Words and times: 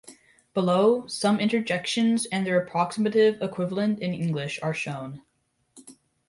Below, 0.55 1.05
some 1.05 1.39
interjections 1.39 2.25
and 2.31 2.43
their 2.43 2.59
approximative 2.59 3.39
equivalent 3.39 3.99
in 3.99 4.15
English 4.15 4.59
are 4.63 4.73
shown. 4.73 5.21